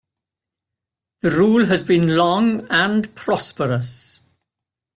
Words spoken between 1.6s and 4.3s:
has been long and prosperous.